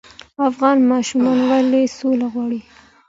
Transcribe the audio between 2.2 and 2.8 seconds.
غواړي؟